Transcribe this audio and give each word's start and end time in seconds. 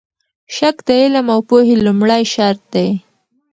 شک 0.55 0.77
د 0.87 0.89
علم 1.01 1.27
او 1.35 1.39
پوهې 1.49 1.75
لومړی 1.85 2.23
شرط 2.33 2.61
دی. 2.73 2.89